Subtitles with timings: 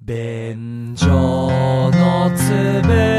[0.00, 3.15] 便所のつぶ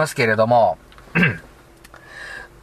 [0.00, 0.78] ますけれども、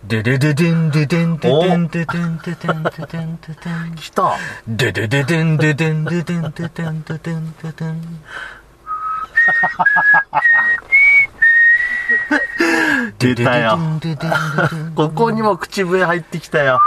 [0.07, 4.33] ででででんででんででんででんででんででんででん来た。
[4.67, 8.01] ででででんででんででんででんででんででん
[13.19, 13.77] 出たよ。
[13.99, 16.81] でででんででんここにも口笛入ってきたよ。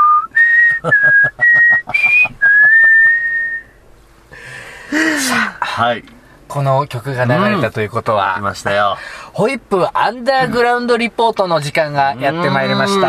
[5.61, 6.05] はい。
[6.51, 8.99] この曲が流れたということ来は、ましたよ。
[9.33, 13.09] ホイップアンダーグラウンドリポートの時間がやってまいりましうん来ま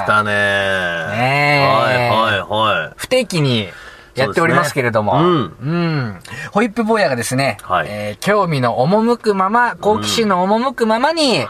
[0.00, 0.04] た。
[0.04, 0.32] したね。
[0.32, 2.94] ねえはいはいはい。
[2.96, 3.68] 不定期に
[4.16, 6.18] やっておりますけれども、そうですうん。
[6.50, 11.46] ホイップ坊やがですね、はいえー興味の赴くまま、好奇心の赴くままに、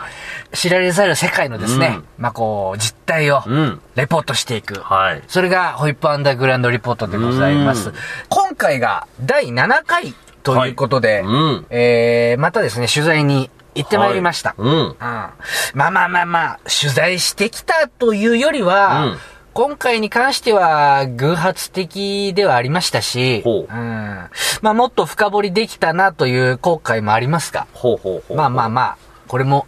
[0.53, 3.81] 知られざる世界のですね、まあこう、実態をうん。
[3.95, 4.81] レポートしていく。
[4.81, 5.23] はい。
[5.29, 7.95] それがホイップアンダーグラウンドリポートでございますうん。
[8.29, 11.29] 今回が第7回ということで、はいう
[11.61, 14.55] んえー、またですね、取材に行ってまいりました。
[14.59, 14.73] うん。
[14.73, 14.97] うん。
[14.99, 15.33] まあ
[15.75, 19.19] まあまあまあ、取材してきたというよりは、うん
[19.55, 24.31] 今回に関しては偶発的ではありましたし、ほううん。
[24.63, 28.37] まあもっと深掘りできたなという後悔もありますが、ほうほうほう。
[28.39, 28.97] まあまあまあ、
[29.29, 29.67] これも、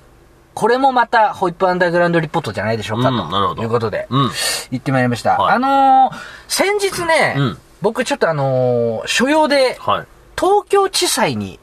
[0.55, 4.23] これもまたホイップアンダーグラウンドリポートじゃないでしょうか、うんなるほとどいうことで、うん。
[4.71, 5.37] 行ってまいりました。
[5.37, 6.17] はいあのー
[6.49, 10.07] 先日ね、うん僕ちょっとあのー所用ではい。
[10.39, 11.59] 東京地裁に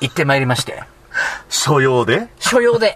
[0.00, 0.82] 行ってまいりまして、
[1.48, 2.28] 所用で？
[2.38, 2.94] 所用で。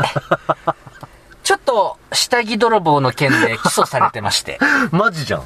[1.43, 4.59] ちょっと、下着泥棒の件で起訴されてまして。
[4.91, 5.43] マジじゃん。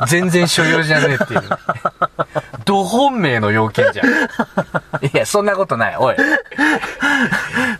[0.08, 1.42] 全然所用じゃねえっていう。
[2.74, 4.06] ど本命の要件じゃん。
[5.06, 5.96] いや、そんなことない。
[5.96, 6.16] おい。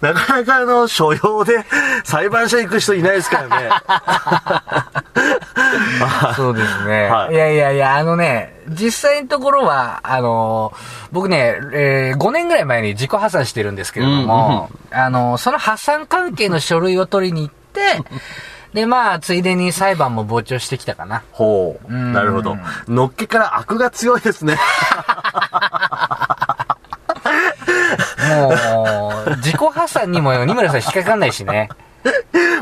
[0.00, 1.64] なかなかあの、所用で
[2.04, 3.70] 裁判所行く人いないですからね。
[6.36, 7.08] そうですね。
[7.08, 10.72] はいい、やいやいや、あのね、実際のところは、あの
[11.12, 17.80] 僕ね、えー5年ぐらい前に自己破産してるんですけれども、あのその破産関係の書類を取りに行って、
[18.74, 21.22] で、まあ、ついでに裁判も傍聴してきたかな。
[21.30, 21.92] ほう。
[21.92, 22.56] んなるほど。
[22.88, 24.58] のっけから悪が強いですね。
[28.28, 31.68] もう、自己破産にも二村さん引っかかんないしね。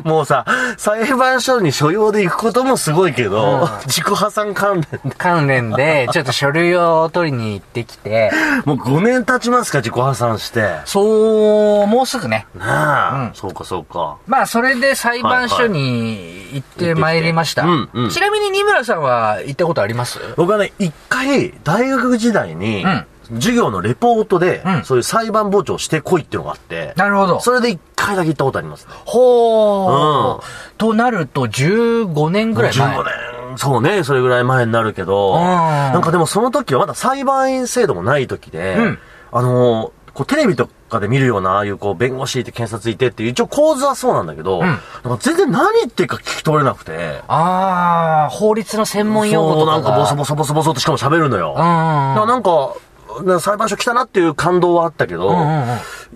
[0.08, 0.44] もうさ、
[0.76, 5.16] 裁判所に所用で行くこともすごいけど、うん自己破産関連で。
[5.16, 8.30] 関連で、ちょっと書類を取りに行ってきて、
[8.64, 10.76] もう5年経ちますか、自己破産して。
[10.84, 12.46] そう、もうすぐね。
[12.58, 14.16] なあ、うんそうかそうか。
[14.26, 17.62] まあ、それで裁判所に行ってまいりました。
[17.62, 20.18] はいはいうんうんちなみに二村さんは行ったことあります？
[20.36, 27.40] 僕はね、一回、大学時代に、うん授業のレポートで、うんそういう裁判傍聴してこいっていうのがあって、なるほど。
[27.40, 28.92] それで一回だけ行ったことありますね。
[29.04, 30.42] ほー。
[30.78, 32.98] となると、15年ぐらい前。
[32.98, 38.98] 15年、そうね、それぐらい前になるけど、うんなんかでもその時はまだ裁判員制度もない時で、うん
[39.32, 49.72] あの、こうテレビとかで見るような、ああいうこう弁護士いて検察いてっていう、一応構図はそうなんだけど、んなんか全然何言ってるか聞き取れなくて、あー、法律の専門用語とかが。
[49.78, 51.52] そうなんかボソボソボソボソってしかも喋るのよ。
[51.52, 51.56] うん。
[51.56, 52.91] だからなんか、な
[53.40, 55.32] 裁判所来たなっていう感動はあったけど、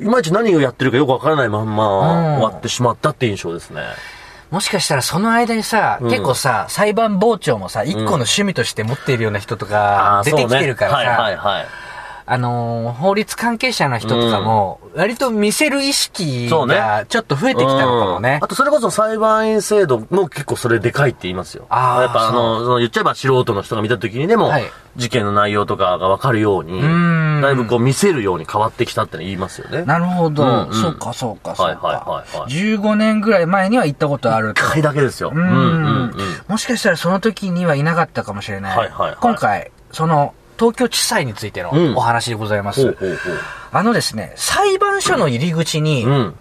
[0.01, 2.41] いまいち何をやってるかよくわからないまんまうん。
[2.41, 3.83] 終わってしまったって印象ですね。
[4.51, 6.11] もしかしたらその間にさ、うん。
[6.11, 11.67] 結構さ、裁判傍聴もさ、一個の趣味として持っているような人とか、出てきてるからさ、はいはいはい。
[12.29, 18.49] あのー法律関係者の人とかも、割と見せる意識がちょっと増えてきたのかもねうんあ。
[18.49, 21.67] とそれこそ裁判員制度も結構それでかいって言いますよ。
[21.71, 24.65] あーやっぱあの、その言っちゃえば素人の人が見た時にでも、はい
[24.97, 29.85] 事件の内容とかがわかるように、んだいぶこう見せるように変わってきたっての言いますよね。
[29.85, 30.43] なるほど。
[30.43, 31.87] うんうんそうか、そうか、そうか。
[31.87, 34.63] はいはいはいはい15年ぐらい前には行ったことあると。
[34.63, 35.33] 一回だけですよ。
[35.35, 36.13] ううんうんうん。
[36.49, 38.77] もしかしたらその時にはいなかったかもしれない。
[38.79, 42.83] はいはいはい今回、その、東京地裁についてのうんお話でございます。
[42.83, 43.17] ほうほうほ
[43.73, 46.09] あのですね、裁判所の入り口に、う。
[46.09, 46.35] うん。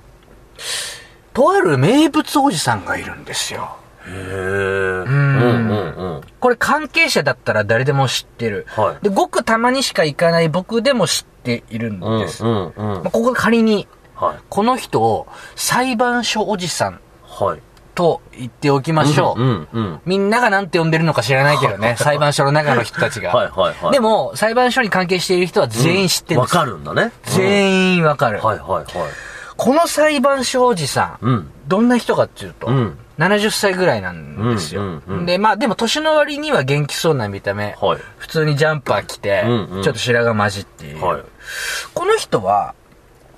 [1.34, 3.76] とある名物おじさんがいるんですよ。
[4.08, 4.14] へえ。
[4.14, 6.22] うんうんうん。
[6.40, 8.66] これ関係者だったら誰でも知ってる。
[8.70, 12.46] はいで、ごくたまにしか行かない僕でも知っているんうんです。
[12.46, 12.74] うんうん。
[12.76, 14.38] まあここで仮に、はい。
[14.50, 17.60] この人を裁判所おじさんはい。
[17.95, 19.42] と言っておきましょう。
[19.42, 20.00] うん、うん。
[20.06, 23.31] みんながなんて呼んでるのか知らないけどね、 裁判所の中の人たちが。
[23.31, 26.59] はいはいはいでも、裁判所に関係している人は全員知ってるんわですよ。
[26.59, 27.12] かるんだね。
[27.24, 28.39] 全員わかる。
[28.45, 28.86] はいはいはい。
[29.57, 31.51] この裁判所おじさん、うん。
[31.68, 34.81] どんな人かっていうと、うん70歳ぐらいなんですよ。
[34.81, 37.74] うんうんうんで、まあでも年の割には元気そうな見た目。
[37.80, 41.21] はい普通にジャンパー着て、うんうんちょっと白髪混じっている、はい
[41.94, 42.75] この人は、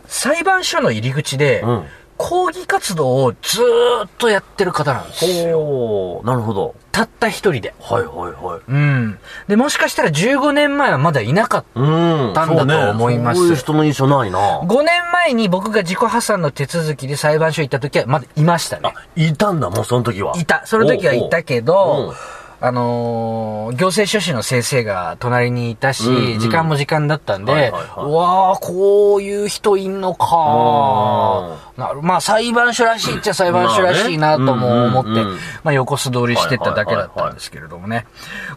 [0.07, 1.85] 裁判所の入り口で、うん
[2.17, 6.21] 抗議活動をずーっとやってる方なんですよ。
[6.23, 6.75] なるほど。
[6.91, 7.75] たった一人で。
[7.79, 8.61] はいはいはい。
[8.67, 9.19] うん。
[9.47, 11.79] で、もしかしたら15年前はまだいなかった。
[11.79, 12.33] うん。
[12.33, 14.61] だと思いますそうねそういう人の印象ないな。
[14.61, 20.33] 5年前に僕が自己破産の手続きで裁判所行った時はまだいましたねあ。、いたんだ、もうその時は。
[20.37, 20.65] いた。
[20.65, 22.15] その時はいたけどう、
[22.59, 38.05] あのー行政書士の先生が隣にいたし、うんうん時間も時間だったんで、はいはいはいうわー、こういう人いんのかなるまあ裁判所らしいっちゃ裁判所らしいなとも思って、まあねうんうんうんまあ横素通りしてただけだったんですけれどもね。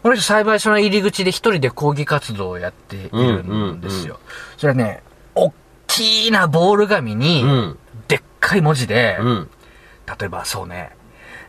[0.01, 4.19] この人裁判所の入り口で一人で抗議活動をやっているんですよ。
[4.57, 5.03] それはね、
[5.35, 5.53] おっ
[5.87, 7.77] きなボール紙に、うん。
[8.07, 9.49] でっかい文字で、うん。
[10.19, 10.91] 例えばそうね、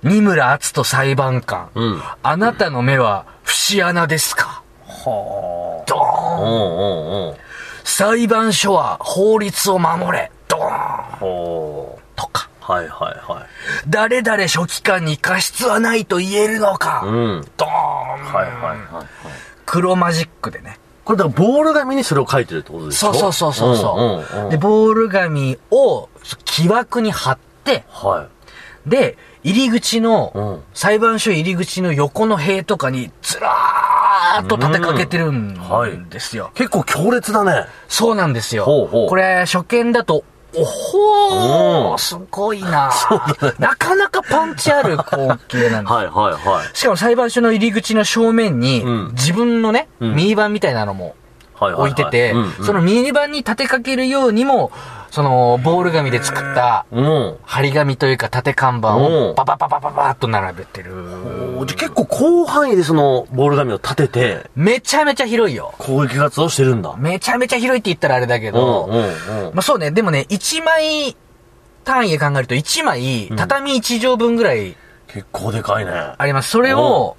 [0.03, 2.03] 二村篤人裁判官、うん。
[2.23, 4.63] あなたの目は節穴ですか？
[4.87, 7.37] はドーン。
[7.85, 10.31] 裁判所は法律を守れ。
[10.49, 11.17] ドーン。
[11.19, 12.73] ほとか、う。
[12.73, 13.47] はいはいはい。
[13.89, 17.45] 誰々書記官に過失はないと言えるのか、うん。
[17.57, 17.71] ドーン。
[17.71, 19.07] はいはいはいはい。
[19.67, 20.79] 黒マジックでね。
[21.05, 26.09] これだからボール紙にそれを書いてるってことでしょそうそうそうそうそう、んうんうんで、ボール紙を
[26.45, 28.29] 木枠に貼って、は
[28.87, 36.51] で、入り口の、うん裁判所入り口の横の塀とかにずらーっと立てかけてるんですよ。
[36.55, 36.59] い。
[36.59, 37.67] 結構強烈だね。
[37.89, 38.65] そうなんですよ。
[38.65, 40.25] ほうほうこれ、初見だと、
[40.55, 42.91] おほー、うんすごいな、
[43.59, 45.93] なかなかパンチある光景なんです。
[45.93, 46.77] はいはいはい。
[46.77, 51.15] しかも裁判所の入り口の正面に、うん自分のね、んミニバンみたいなのも。
[51.61, 52.35] 置いてて、
[52.67, 54.73] そのミニバンに立てかけるようにも、
[55.13, 57.37] その、ボール紙で作った、うん。
[57.45, 60.91] 張り紙というか縦看板うんをパパパパパパッと並べてる。
[61.59, 65.75] おじゃあ結構広範囲でそのボール紙を立ててめちゃめちゃ広いよ。
[65.77, 66.95] 攻撃活動してるんだ。
[66.97, 68.89] めちゃめちゃ広いって言ったらあれだけうんど。
[69.53, 71.15] まあそうね、でもね、1枚
[71.85, 74.75] 単位で考えると1枚、畳1畳分ぐらい
[75.09, 75.93] 結構でかいね。
[76.17, 76.49] あります。
[76.49, 77.19] それを、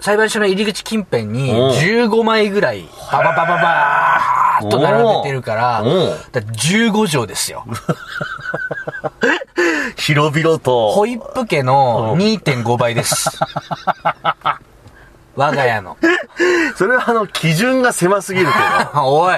[0.00, 5.88] 裁判所の入り口近辺にうん15枚ぐらい、バババババーっと並べてるから、か
[6.32, 7.64] ら15畳ですよ。
[9.96, 10.90] 広々と。
[10.92, 13.30] ホイップ家の2.5倍です。
[15.36, 15.96] 我が家の。
[16.76, 18.52] それはあの、基準が狭すぎるけ
[18.98, 19.36] おい、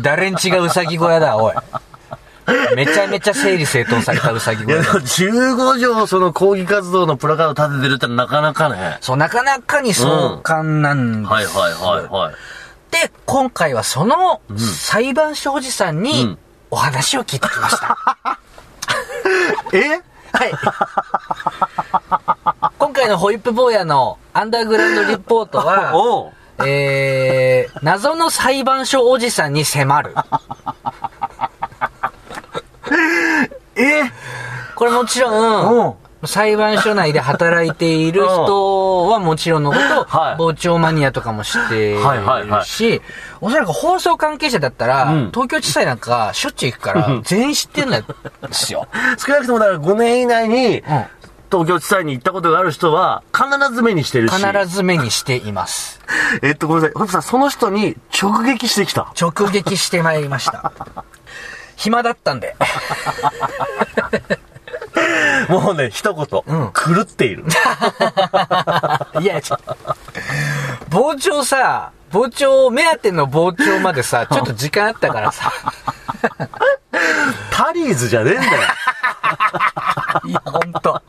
[0.00, 1.54] 誰んちがうさぎ小屋だ、おい。
[2.74, 5.00] めちゃめちゃ整理整頓されたうさぎ小屋でもだ。
[5.00, 8.98] 15条その抗議活動のプラカード立ててるってなかなかね。
[9.00, 11.32] そう、なかなかに壮観なんです。
[11.32, 12.34] はいはいはいはい。
[12.90, 16.38] で、今回はその裁判所おじさんうにん
[16.70, 17.96] お話を聞いてきました。
[19.72, 20.02] え？
[20.32, 20.52] はい。
[22.78, 25.92] 今回のホイップ坊やのアンダーグラウンドリポートは、
[26.66, 30.14] えー、謎の裁判所おじさんに迫る。
[33.76, 34.02] え？
[34.74, 35.94] これもちろうんん、
[36.24, 43.00] 裁判所内で働いている人はもちろんのこと、はい傍聴マニアとかも知っているし、はいはいはい
[43.40, 48.04] おそらく放送関係者だったら、うん東京地裁なんかしょっちゅう行くから、全員知ってるんで
[48.52, 48.88] すよ。
[49.18, 50.82] 少なくともだから5年以内に、ん
[51.50, 54.34] 東京地裁に行ったことがある人は、必ず目にしてるし。
[54.34, 56.00] 必ず目にしています。
[56.42, 56.98] えっと、ごめんなさい。
[56.98, 59.12] ホプさん、その人に直撃してきた。
[59.20, 60.72] 直撃してまいりました。
[61.76, 62.56] 暇だったんで。
[65.48, 66.24] もうね、一言。
[66.24, 67.44] ん狂っている。
[69.20, 69.58] いや、ちょ
[70.90, 75.52] 傍聴さ、傍聴、目当ての傍聴までさ、 ちょっと時間あったからさ。
[77.50, 78.52] タリーズじゃねえんだよ。
[80.24, 81.00] いや、ほんと。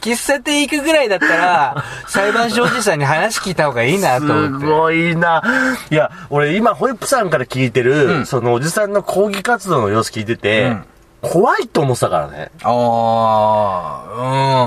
[0.00, 4.66] 喫茶店行くぐらいだったら、裁判所おじさんに話聞いた方がいいなとす思って。
[4.66, 5.42] ごいな。
[5.90, 10.84] いや、俺今、ホイップさんから聞いてる、うんそのおじさんの抗議活動の様子聞いてて、うん
[11.22, 12.50] 怖いと思ってたからね。
[12.64, 14.04] あ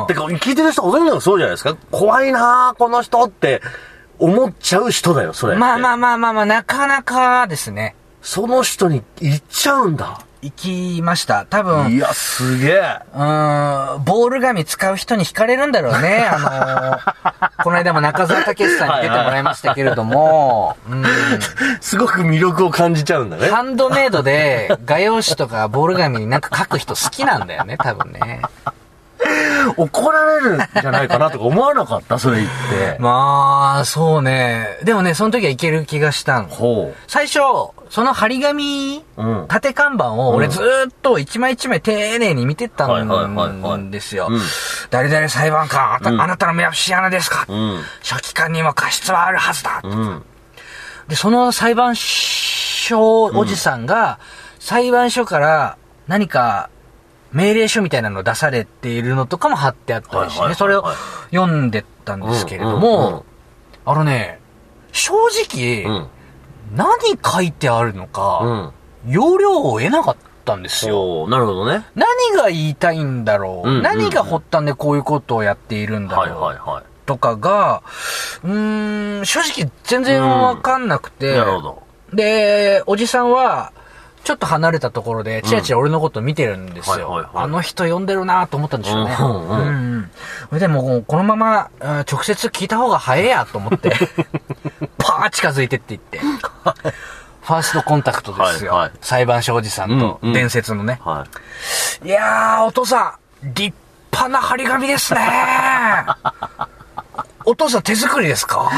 [0.04, 1.76] あ、てか、聞いてる人ほとんどがそうじゃないですか。
[1.92, 3.62] 怖いなこの人って
[4.20, 5.54] 思っちゃう人だよ、それ。
[5.54, 5.60] うん。
[5.60, 7.96] まあまあまあまあまあ、なかなかですね。
[8.22, 10.25] その人に行っちゃうんだ。
[10.42, 11.46] 行きました。
[11.46, 13.00] 多分、いや、すげえ。
[13.16, 16.28] うーん、ボール紙使う人に惹かれるんだろうね。
[16.32, 21.04] あのーこの間も中澤武さんに出てもらいましたけれども、うん、
[21.82, 23.50] すごく魅力を感じちゃうんだね。
[23.50, 28.42] ハンドメイドで画用紙とかボール紙になんか書く人好きなんだよね、多分ね。
[29.78, 32.20] 怒られるんじゃないかなとか思わなかった？
[32.20, 32.98] それ言って。
[33.00, 34.68] まあ、そうね。
[34.84, 36.48] でもね、その時はいける気がしたの。
[36.50, 37.40] ほ最初、
[37.90, 39.04] その張り紙。
[39.48, 44.42] 縦看板を俺ずーっと一枚一枚丁寧に見てったんですようん。
[44.90, 47.46] 誰々裁判官、あなたの目は節穴ですか？
[47.48, 47.82] うん。
[48.02, 49.82] 書記官にも過失はあるはずだ。
[49.84, 50.24] うん。
[51.08, 54.20] で、その裁判所おじさんが、
[54.60, 55.78] 裁判所から
[56.08, 56.70] 何か
[57.32, 60.86] 命令書みたいなのを出されているのとかも貼ってあったりしてね、それを
[61.32, 63.26] 読んでったんですけれども、
[63.86, 64.40] あのね、
[64.92, 65.14] 正
[65.48, 66.08] 直、うん。
[66.74, 68.74] 何書いてあるのうか、ん。
[69.08, 71.28] 要領を得なかったんですよ。
[71.28, 71.86] なるほどね。
[71.96, 77.84] 何が言いたいんだろう、うんうん何が発端でこういうことをやっているんだろう、はいはいはとかが、
[78.44, 81.12] うーん、正直全然わかんなくい。
[81.12, 81.84] て、なるほど。
[82.14, 83.72] で、おじさんは、
[84.24, 87.10] ちょっと離れたところで、チラチラ俺のこと見てるんですよ。
[87.10, 89.16] はいはいはいあの人呼んでるなと思ったんでしょうね。
[89.20, 90.10] うんうん
[90.52, 93.92] うんでもう、このまま、うん直接聞いた方が早いやと思って、
[94.98, 96.20] パー近づいてって言って。
[97.44, 98.74] ファーストコンタクトですよ。
[98.74, 101.00] はいはい裁判所おじさんと、うんうん伝説のね。
[101.06, 101.26] は
[102.04, 103.76] いやー、お父さん、立
[104.12, 105.20] 派な張り紙ですね
[107.46, 108.72] お父さん手作りですか？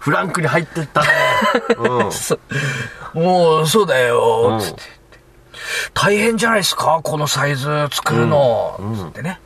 [0.00, 1.08] フランクに入ってったね。
[1.78, 2.10] うん。
[3.22, 4.82] もう、そうだよ、うんつって。
[5.94, 7.00] 大変じゃないですか？
[7.02, 9.40] このサイズ作るの、うんうんつってね。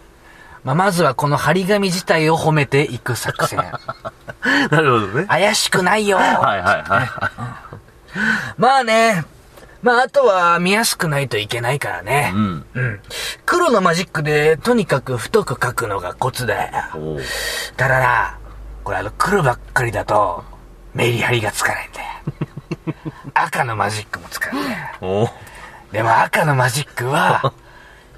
[0.64, 3.58] まあ、まずはこの張り紙自体を褒めていく作戦。
[4.70, 5.24] なるほどね。
[5.26, 6.18] 怪しくないよ。
[6.18, 7.10] はいはいはい。
[8.58, 9.24] まあね。
[9.82, 12.38] まあ、あとは見やすくないといけないからねう。
[12.38, 12.64] ん。
[12.74, 13.00] うん。
[13.46, 16.72] 黒のマジックでとにかく太く書くのがコツだよ。
[17.76, 18.38] だな、
[18.84, 20.44] これあの黒ばっかりだと、
[20.92, 22.06] メリハリがつかないんだよ。
[23.32, 25.30] 赤のマジックも使うんだよ。
[25.92, 27.52] でも赤のマジックは、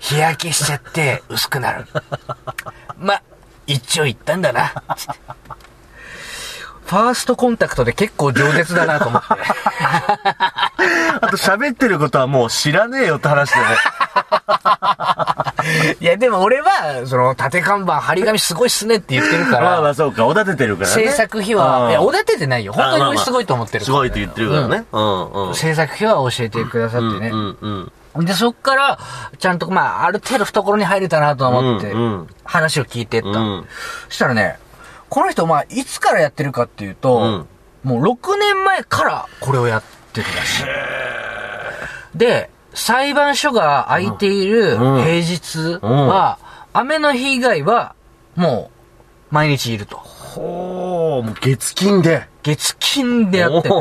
[0.03, 1.87] 日焼けしちゃって薄くなる。
[2.99, 3.23] ま、
[3.69, 4.73] 一長一短だな。
[4.97, 5.21] つって
[6.85, 9.29] ファーストコンタクトで結構饒舌だなと思って。
[11.23, 13.67] あと喋ってることはもう知らねえよって話でね。
[16.01, 20.95] いや、でも俺は、その、縦看板、張り紙すごいっすねって言ってるかまあまあら、そうか、おだててるからね。
[20.95, 22.73] 制作費うは、んいや、おだててないよ。
[22.73, 24.85] 本当に俺すごいと思ってるから、すごいって言ってるからね。
[24.91, 25.55] うんうん。
[25.55, 27.29] 制作費は教えてくださってね。
[27.29, 28.99] うんうんで、そっから、
[29.39, 33.29] ちゃんと、まあ、ある程度懐に入れたなと思ってうんうん、話を聞いてった。
[33.29, 33.67] うん。
[34.09, 34.59] そしたらね、
[35.09, 37.47] この人、まあ、いつからやってるかっていうと、
[37.85, 37.91] うん。
[37.91, 42.19] もう6年前からこれをやってるらしい。
[42.19, 45.03] で、裁判所が空いているうん。
[45.03, 46.39] 平日は、
[46.75, 47.95] 雨の日以外は、
[48.37, 48.71] も
[49.31, 49.97] う、毎日いると。
[49.97, 52.29] ほー、もう月金で。
[52.43, 53.69] 月金でやって。
[53.69, 53.75] る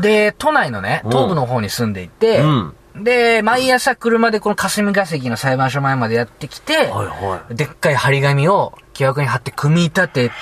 [0.00, 1.10] で、都内のね、うん。
[1.10, 10.32] 東部の方に住んでいて、うんで、毎朝車でこの霞が関の裁判所前までやってきて、はいはでっかい張り紙を木枠に貼って組み立てて、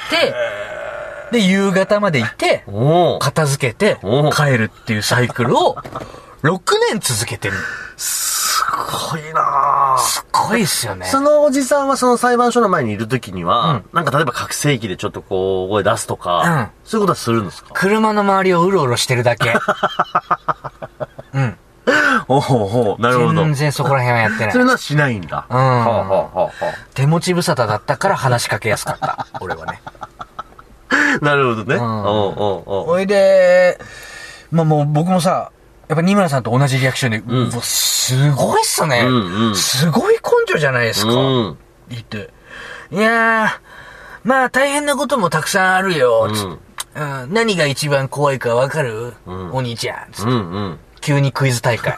[1.33, 2.65] で、夕方までいて。
[3.21, 5.77] 片付けてお、帰るっていうサイクルを、
[6.43, 6.61] 6
[6.91, 7.55] 年続けてる。
[7.97, 8.63] す
[9.11, 11.07] ごいなぁすっごいっすよね。
[11.07, 17.71] そのおじさんはその裁判所の前にいるときには、なんか例えば覚醒器でちょっとこう、声出すとか、そういうことはするんですか？
[17.75, 19.53] 車の周りをうろうろしてるだけ。
[22.29, 22.37] うん。
[22.37, 23.43] おほうほう、なるほど。
[23.45, 24.67] 全然そこら辺はやってないそういう。
[24.67, 25.47] のはしないんだ。
[25.49, 26.51] うんはあはあはあは
[26.95, 29.27] 手持ち無沙汰だったから話しかけやすかった。
[29.41, 29.81] 俺はね。
[30.91, 31.77] あなるほどね。
[31.77, 33.79] うおうおいで、
[34.51, 35.51] まあもう僕もさ、
[35.89, 39.05] やっぱ二村さんと同じリアクションで、んうわすごいっすね。
[39.07, 40.21] うんうんすごい根
[40.53, 41.13] 性じゃないですか。
[41.13, 41.59] うん。
[41.89, 42.31] 言って。
[42.91, 43.51] いやー、
[44.25, 46.29] まあ大変なこともたくさんあるよ。
[46.35, 46.59] つって
[47.01, 50.13] うん何が一番怖いかわかる、んお兄ちゃん。
[50.13, 50.79] つってうんうん。
[51.09, 51.97] 急にクイズ大会。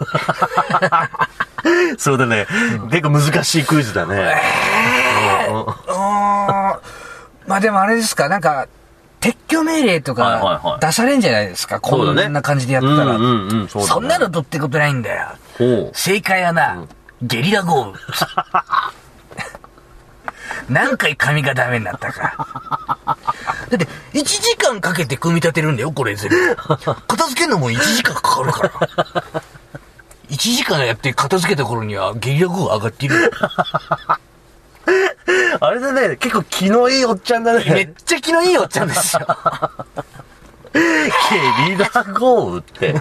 [1.99, 2.47] そうだね。
[2.91, 4.41] 結構難しいクイズだね。
[5.49, 5.67] うんうん
[7.47, 8.69] まあでもあれですか、なんか、
[9.21, 13.17] 撤去命令とはいはいはいか出されんじゃないですか、こそうだねんな感じでやってたら。
[13.17, 15.27] うんうんうんそねそんなのどってことないんだよ。
[15.93, 16.85] 正解はな、
[17.21, 17.95] ゲリラ豪雨。
[20.71, 22.47] 何回紙がダメになったか。
[23.07, 23.17] だ
[23.77, 26.57] って、1時間かけて組み立てるんだよ、これ全部。
[27.09, 28.71] 片付けるのも1時間かかるから。
[30.31, 33.31] 1時間やって片付けた頃にはゲリラ豪雨上がっているよ。
[35.61, 37.93] あれだね、結構気のいいおっちゃんだめっね。
[38.05, 39.27] ちゃ気のいいおっちゃんですよ。
[40.73, 42.95] ゲリラ豪雨って。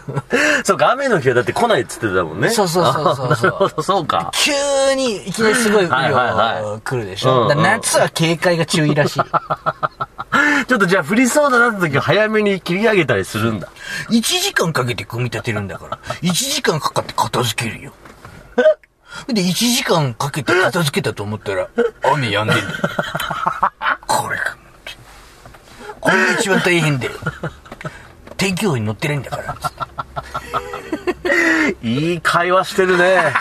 [0.63, 2.49] そうか、雨の日はだって来ないっつってたもんね。
[2.49, 4.31] そうそうそうそうあなるほど、そうか。
[4.33, 4.51] 急
[4.95, 7.43] にいきなりすごい雨はいはい量は来るでしょ。
[7.43, 9.21] うんだから夏は警戒が注意らしい。
[10.67, 13.69] ちょっとじゃあ降りそうだなって時は早めに切り上げたりするんだ。
[14.09, 17.93] 1時間かけて組み立てるんだから、1時間かかって片付けるよ。
[19.27, 21.67] で、1時間かけて片付けたと思ったら、
[22.03, 22.67] 雨止んでんだよ。
[25.99, 26.21] これか。
[26.21, 27.11] これが一番大変だよ。
[28.37, 29.55] 天気予報に載ってないんだから。
[31.81, 33.33] いい会話してるね。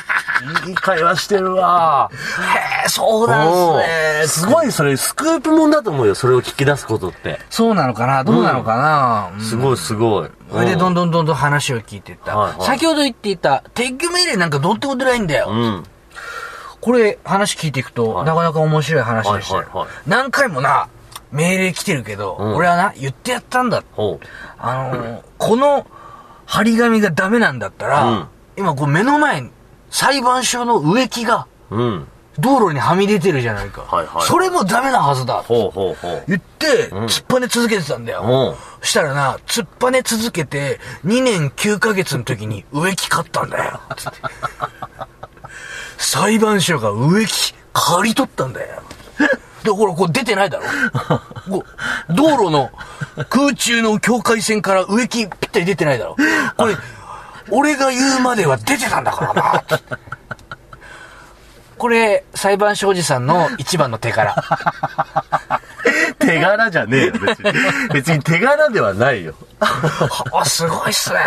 [0.67, 2.11] いい会話してるわ。
[2.13, 4.27] へえ、そうなんおすーね。
[4.27, 6.15] すごいそれ、スクープもんだと思うよ。
[6.15, 7.41] それを聞き出すことって。
[7.51, 8.23] そうなのかな？
[8.25, 10.31] どうなのかな、うんすごいすごい。
[10.51, 12.37] それでどんどどんどんどん話を聞いていった。
[12.37, 15.49] はいはい先ほど言っていた、撤去命令なんかどうってことないんだよ。
[15.51, 15.85] うん。
[16.81, 20.89] これ、話聞いていくと、はいなかなか面白い話でしたはいはい何回もな、
[21.33, 23.83] 命令来てるけど、うん俺はな、言ってやったんだ。
[23.93, 24.21] ほ
[24.59, 25.87] あのーこの
[26.47, 29.51] 張り紙がダメなんだったら、うん今こう目の前に
[29.91, 31.47] 裁判所の植木が。
[32.41, 33.83] 道路にはみ出てるじゃないか。
[33.83, 35.43] はいはいそれもダメなはずだ。
[35.43, 36.25] ほうほうほう。
[36.29, 38.23] 言って、うん突っぱね続けてたんだよ。
[38.23, 43.81] ほそしたらな、突っぱね続けて、2年9ヶ月の時に植木買ったんだよ。
[43.97, 44.19] つって
[45.99, 48.83] 裁判所が植木借り取ったんだよ。
[49.69, 50.65] で、ほら、これ出てないだろ
[51.51, 51.65] こ
[52.09, 52.71] う道路の
[53.29, 56.17] 空中の境界線から植木ぴったり出てないだろ
[56.57, 56.77] これ、
[57.51, 59.65] 俺が言うまでは出てたんだからな。
[61.77, 64.35] これ、裁判所おじさんの一番の手柄。
[66.19, 67.53] 手柄じゃねえよ、別に。
[67.93, 69.35] 別に手柄ではないよ。
[70.33, 71.21] あ、すごいっすね。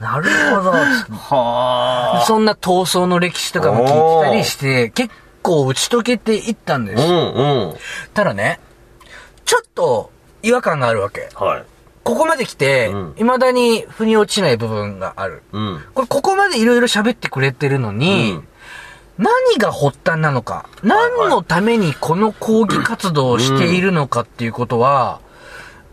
[0.00, 0.70] なるほど。
[0.70, 5.12] はそんな闘争の歴史とかも聞いてたりして、結
[5.48, 7.02] 構打ち解けていったんです。
[7.02, 7.74] うんうん。
[8.12, 8.60] ただね、
[9.46, 10.10] ちょっと
[10.42, 11.28] 違和感があるわけ。
[11.34, 11.64] はい。
[12.04, 15.42] ここまで来てうん、未だに腑に落ちない部分がある。
[15.52, 15.84] うん。
[15.94, 18.48] これ、ここまでいろいろ喋ってくれてるのに、うん
[19.18, 25.20] 何が発端なのか、何のためにこの抗議活動をしているのかっていうことは、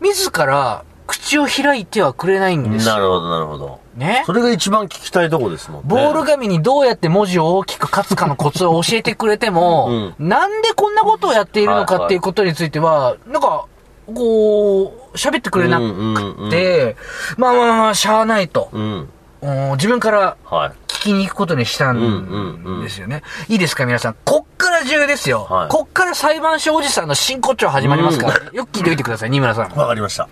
[0.00, 2.94] 自ら口を開いてはくれないんですよ。
[2.94, 3.80] なるほど、なるほど。
[3.96, 4.22] ね？
[4.26, 5.88] それが一番聞きたいとこですもんね。
[5.88, 13.66] ボール紙にどうやって文字を大きく書くかのコツを教えてくれても、なんでこんなことをやっているのかっていうことについては、なんか、
[14.06, 16.96] こう、喋ってくれなくて、
[17.36, 18.68] まあまあまあ、しゃあないと。
[18.72, 19.08] うん。
[19.46, 20.72] うん自分からはい。
[20.88, 23.22] 聞きに行くことにしたうんうんうんんですよね。
[23.48, 24.16] いいですか、皆さん。
[24.24, 25.46] こっから重要ですよ。
[25.48, 29.70] はいこっから裁判所おじさんの真骨頂始まりますから、よく聞いておいてください、新村さん。
[29.76, 30.28] わかりました。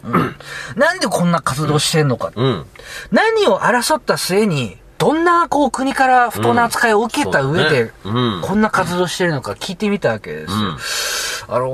[0.77, 2.33] なんでこんな活動してんのか。
[2.35, 2.67] うん。
[3.13, 11.55] 何を争った末に、どんな、こう、国から不当な扱いを受けた上で、こんな活動してるのか聞いてみたわけですよ。
[11.55, 11.69] あの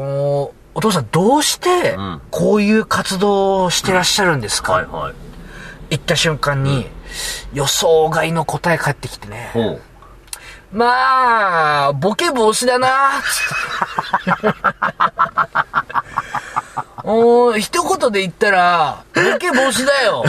[0.48, 5.14] ーお父さん、どうしてうん、こういう活動をしてらっしゃるんですか、はいはい。
[5.90, 6.86] 言った瞬間に、
[7.52, 9.50] 予想外の答え返ってきてね。
[10.72, 13.10] まあ、ボケ防止だな
[17.02, 20.22] おー一言で言ったら、ボケ防止だよ。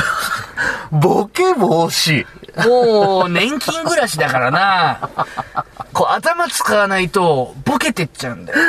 [0.92, 2.26] ボケ防止。
[2.68, 5.10] もう、年金暮らしだからな。
[5.94, 8.60] こう、頭使わないと、ボケてっちゃうんだよ。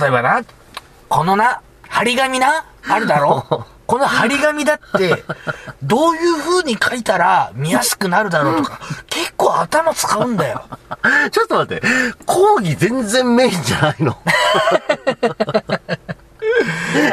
[0.00, 0.42] 例えばな、
[1.08, 3.66] このな、張り紙な、あるだろ？
[3.86, 5.24] この張り紙だって、
[5.82, 10.64] どういう風に書いたら見やすくなるだろうとか、結構頭使うんだよ。
[11.30, 11.86] ちょっと待って。
[12.26, 14.18] 講義全然メインじゃないの。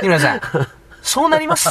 [0.02, 0.42] 皆さん、
[1.02, 1.70] そうなります。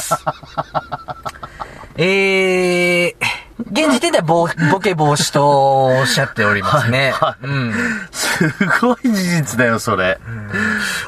[1.95, 3.15] えー、
[3.59, 7.11] 現時点ではボボケ防止とおっしゃっておりますね。
[7.11, 7.73] はいうん。
[8.11, 8.49] す
[8.81, 10.19] ごい事実だよ、それ。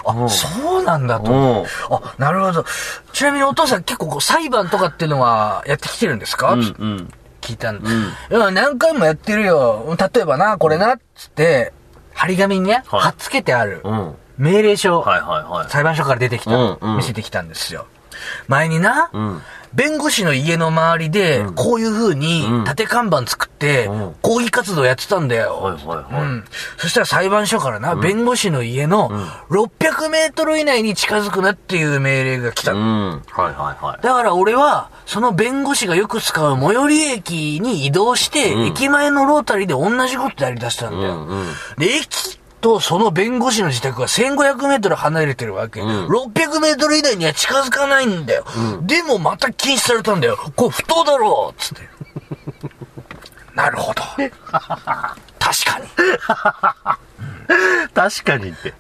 [0.05, 1.31] あ、そうなんだと。
[1.31, 1.65] うん。
[1.95, 2.65] あ、なるほど。
[3.13, 7.10] ちなみにお父さん結構こう裁判とかっていうのはやってきてるんですか、うんうん。
[7.41, 7.89] 聞いたんで。
[7.89, 9.95] いや、何回もやってるよ。
[10.13, 11.73] 例えばな、これな、つって、
[12.13, 14.15] 張り紙にね、はい貼っつけてあるうん。
[14.38, 15.69] 命令書、はいはいはい。
[15.69, 17.88] 裁判所から出てきた、うんうん見せてきたんですよ。
[18.47, 19.41] 前にな、うん。
[19.75, 25.56] 弁護士の家の周りで、こういう風にうん縦看板作ってうん、抗議活動やってたんだよ。
[25.56, 26.45] はいはいはいうん。
[26.78, 29.10] そしたら裁判所からな、弁護士の家の
[29.49, 32.73] 600メートル以内に近づくなっていう命令が来た。
[32.73, 33.10] うん。
[33.10, 33.49] はいは
[33.80, 34.04] いはい。
[34.04, 41.15] だから俺は、その弁護士がよく使う最寄り駅に移動して、うん駅前のロータリーで同じことやり出したんだよ。
[41.15, 41.45] うんうん
[41.78, 45.82] で、駅とその弁護士の自宅は1500メートル離れてるわけ。
[45.82, 48.43] ん600メートル以内には近づかないんだよ。
[48.82, 50.36] でもまた禁止されたんだよ。
[50.56, 51.88] これ不当だろうつって。
[53.54, 54.01] なるほど。
[54.17, 55.88] 確かに。
[57.93, 58.73] 確かにって。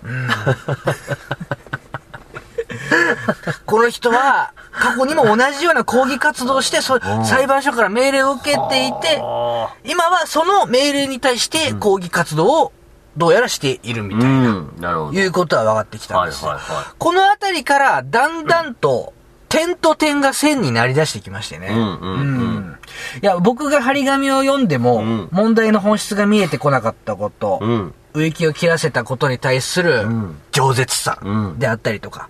[3.67, 12.71] この人は、過去にも同じような抗議活動をして、そ裁判所から命令を受けていて、あ今はその命令に対して抗議活動を
[13.17, 14.19] どうやらしているみあ。
[14.19, 14.73] たいな、ん。
[14.79, 15.13] なるほど。
[15.13, 16.49] いうことは分かってきたんですよ。
[16.49, 19.13] はいはいはいこのあたりからだんだんと、
[19.47, 21.67] 点と点が線になり出してきましてね。
[21.69, 22.23] うんうんう
[22.59, 22.77] ん
[23.21, 27.93] いや、僕が張り紙を読んでも、うん問題の本質が見えてこなかったこと、うん。
[28.13, 32.29] 植木を切らせたことに対するん饒舌さうんであったりとか、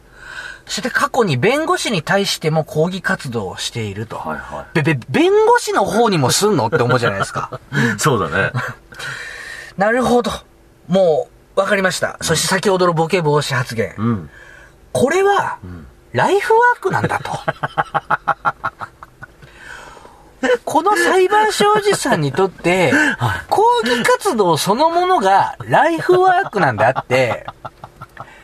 [0.66, 4.18] そして過去に弁護士に対しても抗議活動をしていると。
[4.18, 6.68] はいはべ、べ、弁護士の方にもすんの？
[6.68, 7.60] って思うじゃないですか。
[7.72, 7.78] い。
[8.00, 8.52] そうだね。
[9.78, 10.32] なるほど。
[10.88, 12.18] もう、わかりました。
[12.22, 13.96] そして先ほどのボケ防止発言。
[13.98, 14.30] うん。
[14.92, 15.60] これは、
[16.12, 17.32] ライフワークなんだと。
[20.64, 22.94] この裁判所おじさんにとって、
[23.50, 27.46] 抗議活動そのものがライフワークなんだって、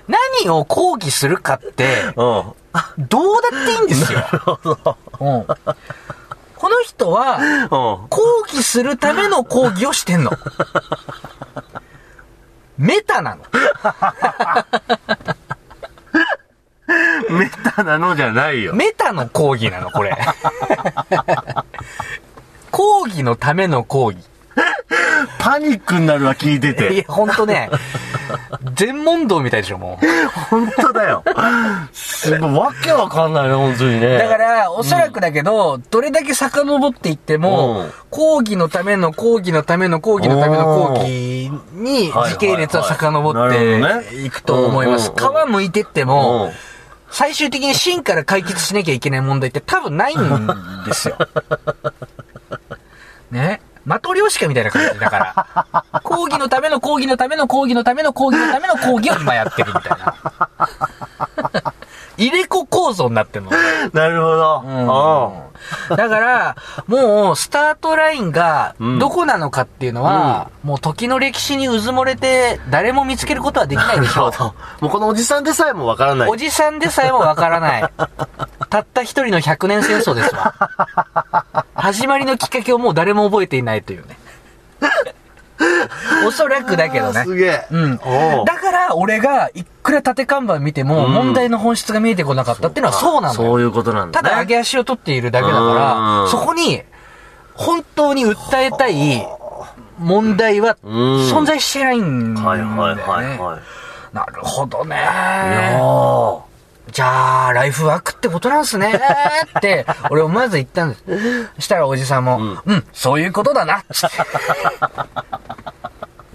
[0.08, 2.54] 何を抗議するかって、うん。
[2.98, 4.26] どうだっていいんですよ。
[5.20, 5.46] うん
[6.56, 8.08] この人は、うん。
[8.10, 10.30] 抗議するための抗議をしてんの。
[12.82, 13.44] メタなの。
[17.30, 18.74] メタなのじゃないよ。
[18.74, 20.18] メタの抗議なの、これ。
[22.72, 24.18] 抗議のための抗議。
[25.40, 26.98] パニックになるわ、聞いていて。
[26.98, 27.70] や、ほんとね、
[28.76, 30.06] 全問答みたいでしょ、もう。
[30.50, 31.24] 本当だよ。
[31.94, 34.18] すごい、わけわかんないね、本当にね。
[34.18, 45.12] だから、おそらくだけど、どれだけ遡っていっても、うん抗議のための抗議のための抗議のための抗議にはい時系列は遡なっていくと思います。
[45.12, 46.52] うんうんうん皮むいてってうもん、
[47.10, 50.48] 最終的に真から解決しなきゃいけない問題って多分ないん
[50.86, 51.18] ですよ。
[53.32, 53.62] ね。
[53.86, 55.20] マトリョーシカみたいな感じだか
[55.94, 56.02] ら。
[56.04, 61.71] 抗議のための抗議のための抗議のための抗議のための抗議を今やってるみたいな。
[62.22, 63.52] 入れ子構造になってんの。
[63.94, 64.64] なるほど。
[64.66, 65.52] うん
[65.90, 66.56] だから、
[66.88, 74.84] もう、スタートラインが、うんどこなのかっていうのは、もう時の歴史にうずもれて、誰も見つけることはできないでしょう。
[74.84, 76.30] もうこのおじさんでさえもわからない。
[76.30, 77.84] おじさんでさえもわからない。
[78.70, 80.54] たった一人の100年戦争ですわ。
[81.76, 84.18] 始まりのきっかけをもう誰も覚えていないというね。
[86.28, 87.24] おそらくだけどね。
[87.24, 87.68] すげえ。
[87.72, 87.98] うん。
[87.98, 88.04] だ
[88.58, 93.50] から、俺が、いくら縦看板見ても、うん問題の本質が見えてこなかったっていうのはそうなんだよ。
[93.50, 94.30] そういうことなんだね。
[94.30, 95.76] ただ上げ足を取っているだけだかうん
[96.24, 96.82] ら、そこに、
[97.54, 99.28] 本当に訴えたい
[100.00, 100.94] 問題はうん
[101.32, 102.82] 存在してないんだよね。
[102.82, 103.60] はいはいはいはい。
[104.16, 104.96] なるほどね。
[105.08, 106.40] あ
[106.92, 109.00] じゃあ、ライフワークってことなんすね
[109.58, 110.96] って、俺思わず言ったんで
[111.58, 111.62] す。
[111.64, 113.84] したらおじさんも、うん、そういうことだな。
[113.92, 114.18] つって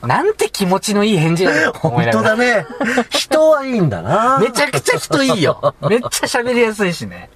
[0.06, 1.72] なんて気持ちのいい返事だよ。
[1.74, 1.78] あ。
[1.78, 2.66] 本当だね。
[3.10, 4.38] 人はいいんだな。
[4.38, 5.74] めちゃくちゃ人いいよ。
[5.88, 7.30] めっちゃ喋りやすいしね。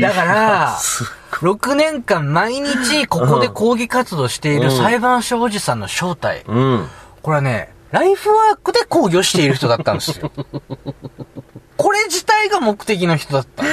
[0.00, 0.78] だから、
[1.32, 6.44] 6年間毎日ここで抗議活動している裁判所おじさんの正体。
[6.46, 6.88] うん。
[7.22, 10.30] これはね、ライフワークで抗議をしている人だったんですよ。
[11.76, 13.64] これ自体が目的の人だった。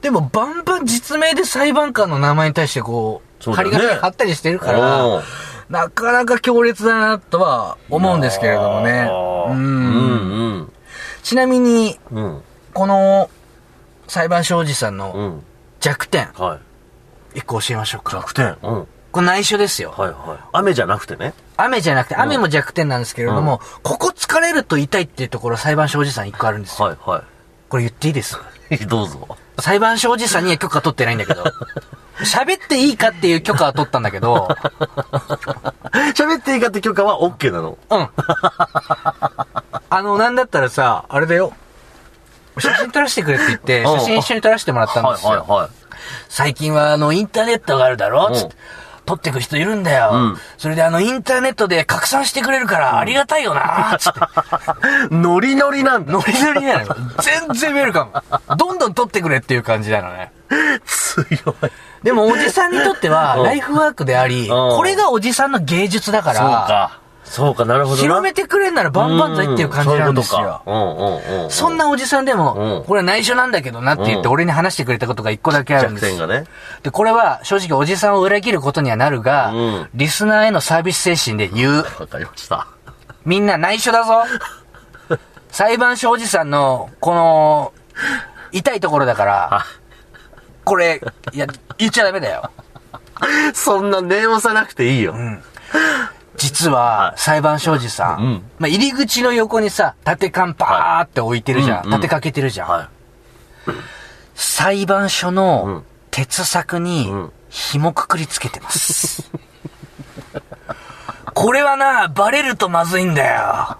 [0.00, 5.22] でもバンバン実名で裁判官の名前に対してこう、張り紙貼ったりしてるかおらう、
[5.68, 9.00] なかなか強烈だなとは思うんですけれどもね。
[9.02, 9.60] あーうんう
[10.62, 10.72] ん
[11.22, 12.24] ちなみに、うん。
[12.24, 12.42] うん。
[12.72, 13.30] この
[14.06, 15.42] 裁判所おじさんうのん。
[15.80, 16.60] 弱点、は
[17.34, 17.38] い。
[17.38, 18.12] 一個教えましょうか。
[18.12, 18.56] 弱点。
[18.62, 18.86] うん。
[19.10, 19.92] これ内緒ですよ。
[19.96, 20.44] はいはい。
[20.52, 21.34] 雨じゃなくてね。
[21.56, 26.88] 雨じゃなくて、雨も弱点なんですけれども、ここ疲れると痛いっていうところ裁判所おじさん一個あるんですよ。
[26.88, 27.22] はいは
[27.68, 28.38] これ言っていいです？
[28.70, 28.76] い。
[28.86, 29.26] どうぞ。
[29.58, 31.42] 裁判所おじさんには許可取ってないんだけど、
[32.20, 34.48] 喋っていいかっていう許可は取ったんだけど、
[36.14, 37.78] 喋っていいかって許可は OK なの？
[37.90, 38.08] うん。
[39.88, 41.52] あの、なんだったらさ、あれだよ。
[42.58, 45.30] 写真撮らせてくれって言って、うん写真一緒に撮らせてもらったんですよ。
[45.30, 45.70] はいはいはい。
[46.28, 48.28] 最近はあの、インターネットがあるだろ？
[48.28, 48.56] うんつって。
[49.06, 50.10] 撮ってく人いるんだよ。
[50.12, 54.20] うんそれであの、インターネットで拡散してくれるからありがたいよなつって。
[55.14, 56.12] ノリノリなんだ。
[56.12, 56.96] ノリノリなの。
[57.22, 58.12] 全然ウェルカム。
[58.56, 60.32] どんどん撮ってくれっていう感じなのね。
[60.84, 61.70] 強い。
[62.02, 66.98] でもおじさんにとってはうんライフワークであり、うんこれがおじさんの芸術だかそうら、か。
[67.28, 68.02] そうか、なるほどな。
[68.02, 70.62] 広めてくれんならバンバン剤っていう感じなんですよ。
[71.50, 76.28] そんなおじさんでうもん、これは内緒なんだけどなって言ってうん俺に話してくれたことが一個だけあるんです弱点。
[76.28, 76.46] がね。
[76.82, 81.84] で、これは正直おじさんを裏切ることにはなるが、うんリスナーへのサービス精神で言う。
[81.98, 82.66] わかりました。
[83.24, 84.24] みんな内緒だぞ。
[85.50, 87.72] 裁判所おじさんの、この、
[88.52, 89.66] 痛いところだからあ、
[90.64, 91.00] これ、
[91.32, 91.46] いや、
[91.78, 92.50] 言っちゃダメだよ。
[93.54, 95.14] そんな念押さなくていいよ。
[96.36, 101.78] 実は、裁判所おじさん、うんまあ、入り口の横にさ、縦看パーって置いてるじゃん。
[101.78, 102.68] うんうん立てかけてるじゃん。
[102.68, 102.88] は
[104.34, 109.30] 裁判所うのん鉄柵にうん紐くくりつけてます。
[111.34, 113.78] これはな、バレるとまずいんだよ。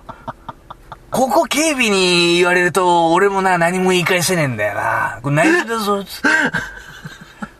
[1.11, 5.19] ここ警備に言われると、俺もな、何も言い返せねえんだよな。
[5.23, 6.29] これ内緒だぞ、つって。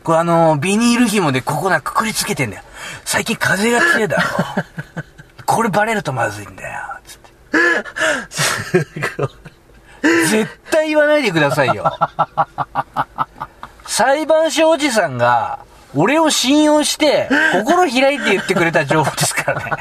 [0.03, 2.63] これあの、ビニール紐でここな、くくりつけてんだよ。
[3.05, 4.23] 最近風が強いだろ。
[5.45, 7.29] これバレるとまずいんだよ、つって。
[8.29, 8.85] す
[9.17, 9.29] ごい
[10.29, 11.91] 絶対言わないでくださいよ。
[13.85, 15.59] 裁判所おじさんが、
[15.95, 19.71] 俺を信用して、心開いて言ってくれた情報ですからね。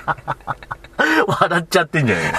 [1.27, 2.33] 笑っちゃってんじゃない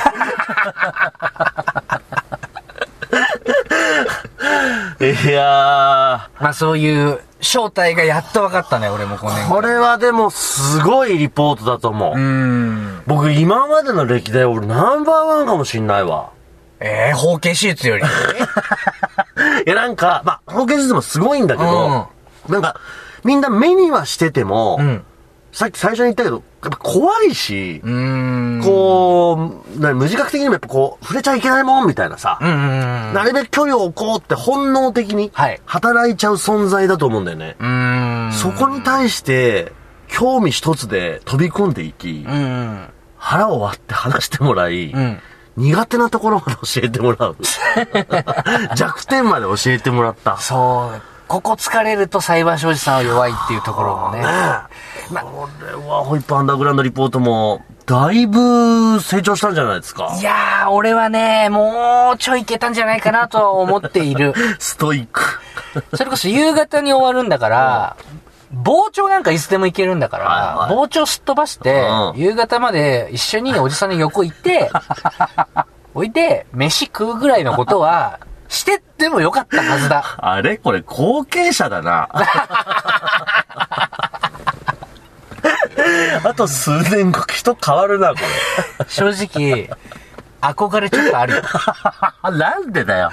[5.00, 12.14] いやまあそういう正体がやっと分かったね、俺も5年ー、これはでもすごいリポートだと思う。
[12.14, 13.04] うーん。
[13.06, 16.32] 僕今までの歴代俺ナンバーワンかもしんないわ。
[16.80, 18.04] えー、包茎手術より。
[19.66, 22.10] いやなんか、まあ、包茎手術もすごいんだけど、
[22.50, 22.80] なんか、
[23.24, 25.04] みんな目にはしてても、うん。
[25.52, 28.62] さっき最初に言ったけど、やっぱ怖いし、うーん。
[28.62, 33.14] こう、な無自覚的にもやっぱこう、触れちゃいけないもんみたいなさ、うんうんうん。
[33.14, 37.56] なるべく距離を置こうって本能的にはい働いちゃう存在だと思うんだよね。
[38.34, 39.72] そこに対して、
[40.10, 42.88] 興味一つで飛び込んでいき、うんうん。
[43.18, 45.20] 腹を割って話してもらい、うん。
[45.56, 47.38] 苦手なところまで教えてもらう。
[48.76, 50.38] 弱点まで教えてもらった。
[50.38, 51.17] そう。
[51.28, 54.20] ここ疲れると裁判所おじさんは弱いっていうところもね。
[54.22, 55.14] ねえ。
[55.14, 60.16] これはホイップアンダーグラウンドリポートも、だいぶ成長したんじゃないですか？
[60.20, 60.24] い。
[60.24, 64.34] やー、俺はね、もうちょいいけたんじゃないかなとは思っている。
[64.60, 65.22] ストイック。
[65.96, 67.96] それこそ夕方に終わるんだから、
[68.66, 71.82] 傍聴なんかいつでも行けるんだから、はいはい傍聴すっ飛ばして、
[72.16, 74.72] うん夕方まで一緒におじさんの横行って、
[75.94, 80.16] 置いて、飯食うぐらいのことは、してってもよかったはずだ。
[80.18, 80.58] あれ？
[80.58, 82.10] これ後継者だな。
[86.24, 88.18] あと数年後人変わるな、こ
[88.88, 89.70] 正直、
[90.42, 91.42] 憧れちょっとあるよ。
[92.24, 92.32] れ。
[92.38, 93.12] なんでだよ。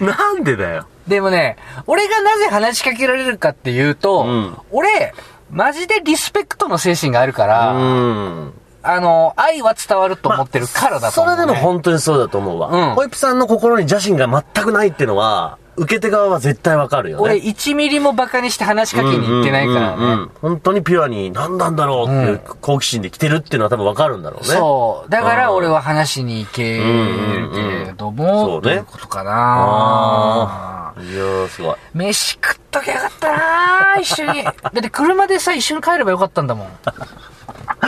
[0.00, 0.86] なんでだよ。
[1.06, 5.14] でもね、俺がなぜ話しかけられるかっていうと、うん俺、
[5.50, 8.52] マジでリスペクトの精神があるかうら、ん。
[8.82, 12.68] あの、愛は伝わると思ってるからだと思う、ねそれでも本当にそうだと思うわ。
[12.68, 17.22] うんホイップさんの心に邪心が全くないっていうのは、受け手側は絶対わかるよね。
[17.22, 19.96] 俺1ミリもバカにして話しかけに行ってないからね。
[19.96, 24.48] うんうんうんうん本当にピュアに何なんだろうっていう好奇心で来てるっていうのは多分わかるんだろうね。
[24.48, 25.10] そう。
[25.10, 31.02] だからうん俺は話しに行けるけれども、そうねということかあなあ。
[31.02, 31.76] いやー、すごい。
[31.94, 34.44] 飯食っときゃよかったな一緒に。
[34.44, 36.68] だって車でさ、一緒に帰ればよかったんだもん。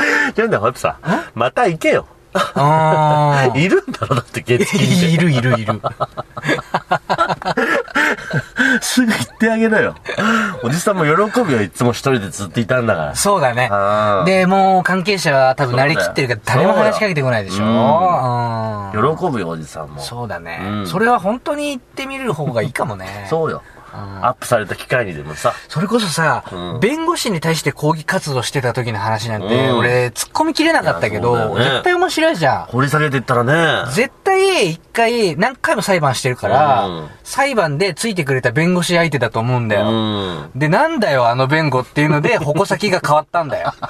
[0.37, 0.97] なんだよ、ホイップさん。
[1.35, 2.07] また行けよ。
[2.35, 5.07] あ いるんだろ、だって月金で。
[5.11, 5.81] いるいるいる。
[8.81, 9.95] すぐ行ってあげなよ。
[10.63, 11.11] おじさんも喜
[11.43, 13.15] ぶよ、いつも一人でずっといたんだから。
[13.15, 13.71] そうだね
[14.25, 18.91] で、もう関係者は多分慣れきってるから誰も話しかけてこないでしょ。
[18.93, 20.01] 喜ぶよ、おじさんも。
[20.01, 23.27] そうだね、うんそれは本当に言ってみる方がいいかもね。
[23.29, 23.63] そうよ。
[23.95, 25.53] アップされた機会にでもさ。
[25.69, 32.65] それこそさ、うん弁護士に対して抗議活動してた時の話なんて、うん俺、突っ込みきれなかったけど、よね絶対面白いじゃん。
[32.67, 33.91] 掘り下げていったらね。
[33.93, 39.91] 絶対、一回、何回も裁判してるから、うん裁判でついてくれた弁護士相手だと思うんだうよ。
[40.45, 40.51] ん。
[40.55, 43.73] で、なんだよ、あの弁護っていうので、矛先が変わったんだよ。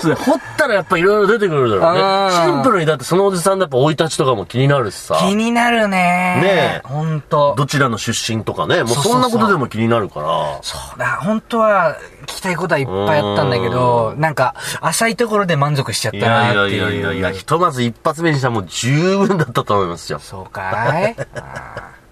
[0.00, 2.52] それ掘ったらやっぱいろいろ出てくるだろううんね。
[2.54, 5.16] シンプルにだってそのおじさんのやっぱ生い立ちとかも気になるしさ。
[5.20, 7.54] 気になるねねえほんと。
[7.56, 8.82] どちらの出身とかね。
[8.82, 10.58] もうそんそなことでも気になるから。
[10.62, 16.82] そうだ、本当は聞きたいことはいっぱいあったんだけど、なんか、浅いところで満足しちゃったいやないっていう。
[16.82, 20.18] やいやいやいや、ひとまず一発目にしたらもう十分だったと思いますよ。
[20.18, 21.16] そうかい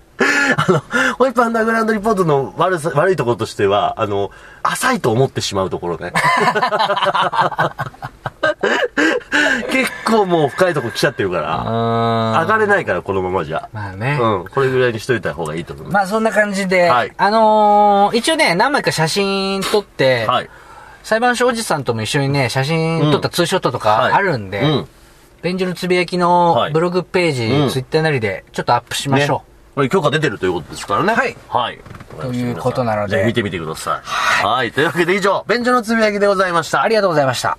[0.57, 0.79] あの、
[1.17, 4.31] ホイップアンダーグラウンドリポートの悪さ、悪いところとしては、あの、
[4.63, 6.13] 浅いと思ってしまうところね。
[9.71, 13.69] 結構もう深いとこ来ちゃってるから、あ上がれないから、このままじゃ。
[13.73, 14.19] まあね。
[14.21, 20.51] うん、これぐらいにしといた方がいいと思いまあそんな感じで、はいあのー一応ね、何枚か写真撮って、はい。
[21.03, 24.89] 裁判所おじさんとも一緒にね、写真撮ったツーショットとはいかあるんで、うん。
[25.43, 31.15] 便所のつぶやきはいのブログページ、うんツイッターなりでちょっとアップしましょねこれ許可出てるということですからね。
[31.15, 31.37] はい。
[31.49, 31.79] はい。
[32.21, 33.25] ということなので。
[33.25, 34.01] 見てみてください。
[34.05, 34.55] はい。
[34.57, 36.83] はいというわけで以上、便所のつぶやきでございました。
[36.83, 37.59] ありがとうございました。